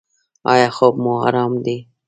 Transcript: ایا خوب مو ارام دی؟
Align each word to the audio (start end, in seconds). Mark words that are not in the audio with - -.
ایا 0.51 0.67
خوب 0.75 0.95
مو 1.03 1.13
ارام 1.27 1.53
دی؟ 1.65 1.77